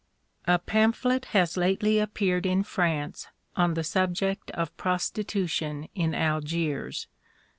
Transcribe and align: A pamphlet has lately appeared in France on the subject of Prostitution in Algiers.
A 0.47 0.57
pamphlet 0.57 1.25
has 1.25 1.57
lately 1.57 1.99
appeared 1.99 2.47
in 2.47 2.63
France 2.63 3.27
on 3.55 3.75
the 3.75 3.83
subject 3.83 4.49
of 4.49 4.75
Prostitution 4.75 5.89
in 5.93 6.15
Algiers. 6.15 7.05